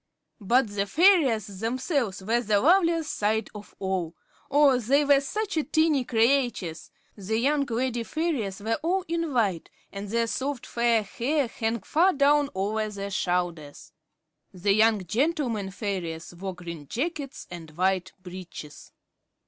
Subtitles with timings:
[0.39, 4.15] But the fairies themselves were the loveliest sight of all.
[4.49, 6.89] Oh, they were such tiny creatures!
[7.15, 12.13] The young lady fairies were all in white, and their soft, fair hair hung far
[12.13, 13.93] down over their shoulders.
[14.51, 18.93] The young gentlemen fairies wore green jackets and white breeches.